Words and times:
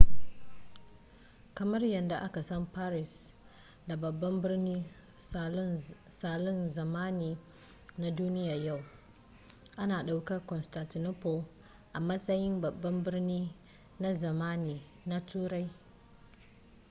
kamar 1.53 1.83
yadda 1.93 2.17
aka 2.21 2.43
san 2.43 2.65
paris 2.65 3.33
da 3.87 3.95
babban 3.97 4.41
birnin 4.41 4.83
salon 6.07 6.69
zamani 6.69 7.37
na 7.97 8.11
duniyar 8.11 8.57
yau 8.63 8.83
ana 9.77 10.03
ɗaukar 10.03 10.45
constantinople 10.47 11.45
a 11.93 11.99
matsayin 11.99 12.61
babban 12.61 13.03
birni 13.03 13.55
na 13.99 14.13
zamani 14.13 14.81
na 15.05 15.21
turai 15.25 15.69